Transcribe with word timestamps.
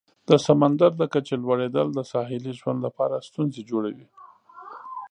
د 0.27 0.29
سمندر 0.45 0.91
د 0.97 1.03
کچې 1.13 1.35
لوړیدل 1.43 1.87
د 1.93 1.99
ساحلي 2.11 2.51
ژوند 2.59 2.79
لپاره 2.87 3.23
ستونزې 3.27 3.61
جوړوي. 3.69 4.07